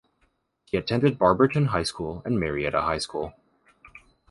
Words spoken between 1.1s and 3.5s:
Barberton High School, and Marietta High School.